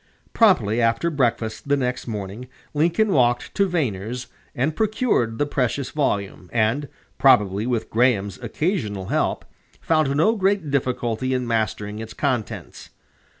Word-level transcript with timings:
Promptly 0.33 0.81
after 0.81 1.11
breakfast 1.11 1.67
the 1.67 1.77
next 1.77 2.07
morning 2.07 2.47
Lincoln 2.73 3.09
walked 3.13 3.53
to 3.53 3.69
Vaner's 3.69 4.25
and 4.55 4.75
procured 4.75 5.37
the 5.37 5.45
precious 5.45 5.91
volume, 5.91 6.49
and, 6.51 6.89
probably 7.19 7.67
with 7.67 7.91
Graham's 7.91 8.39
occasional 8.39 9.09
help, 9.09 9.45
found 9.79 10.15
no 10.15 10.35
great 10.35 10.71
difficulty 10.71 11.35
in 11.35 11.45
mastering 11.45 11.99
its 11.99 12.15
contents. 12.15 12.89